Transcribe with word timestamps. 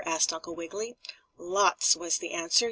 asked 0.03 0.33
Uncle 0.33 0.55
Wiggily. 0.55 0.95
"Lots," 1.37 1.95
was 1.95 2.17
the 2.17 2.31
answer. 2.31 2.59